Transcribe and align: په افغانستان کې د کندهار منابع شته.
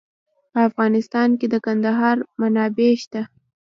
په 0.51 0.59
افغانستان 0.69 1.29
کې 1.39 1.47
د 1.53 1.55
کندهار 1.65 2.17
منابع 2.39 2.89
شته. 3.03 3.21